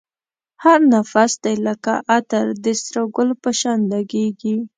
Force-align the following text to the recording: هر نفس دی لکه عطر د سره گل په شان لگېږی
هر 0.63 0.79
نفس 0.93 1.31
دی 1.43 1.55
لکه 1.65 1.93
عطر 2.17 2.45
د 2.63 2.65
سره 2.83 3.01
گل 3.15 3.29
په 3.43 3.49
شان 3.59 3.79
لگېږی 3.91 4.55